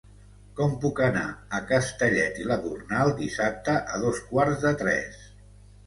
Com 0.59 0.71
puc 0.85 1.01
anar 1.07 1.25
a 1.59 1.59
Castellet 1.73 2.41
i 2.41 2.47
la 2.55 2.59
Gornal 2.65 3.15
dissabte 3.23 3.79
a 3.99 4.05
dos 4.09 4.27
quarts 4.35 4.69
de 4.69 4.77
tres? 4.85 5.27